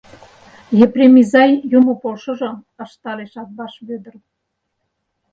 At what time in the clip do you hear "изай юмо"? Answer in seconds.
1.21-1.93